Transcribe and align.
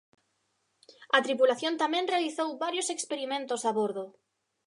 A 1.17 1.19
tripulación 1.25 1.73
tamén 1.83 2.09
realizou 2.13 2.49
varios 2.63 2.87
experimentos 2.95 3.61
a 3.69 3.71
bordo. 3.79 4.05